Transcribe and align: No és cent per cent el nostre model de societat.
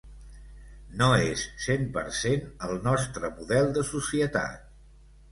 No 1.01 1.09
és 1.25 1.41
cent 1.65 1.83
per 1.97 2.03
cent 2.19 2.47
el 2.67 2.73
nostre 2.87 3.31
model 3.35 3.69
de 3.77 3.83
societat. 3.91 4.65